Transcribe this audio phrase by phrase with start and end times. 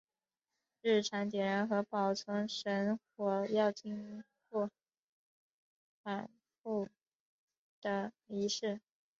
[0.81, 4.71] 日常点燃和保存神火要经过
[6.01, 6.27] 繁
[6.63, 6.89] 复
[7.81, 8.81] 的仪式。